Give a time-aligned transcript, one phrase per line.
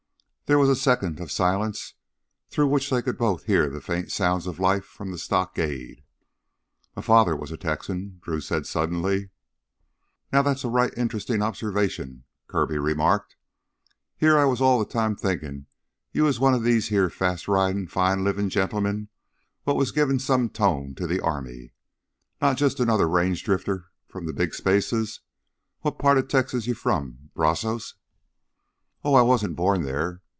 [0.49, 1.93] There was a second of silence
[2.49, 6.03] through which they could both hear the faint sounds of life from the stockade.
[6.97, 9.29] "M' father was a Texan," Drew said suddenly.
[10.29, 13.37] "Now that's a right interestin' observation," Kirby remarked.
[14.17, 15.67] "Heah I was all the time thinkin'
[16.11, 19.07] you was one of these heah fast ridin', fine livin' gentlemen
[19.63, 21.71] what was givin' some tone to the army.
[22.41, 25.21] Not jus' 'nother range drifter from the big spaces.
[25.79, 27.95] What part of Texas you from Brazos?"
[29.05, 30.21] "Oh, I wasn't born there.